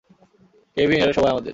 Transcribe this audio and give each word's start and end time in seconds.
Kevin, 0.77 0.97
এরা 1.03 1.13
সবাই 1.13 1.31
আমার। 1.31 1.43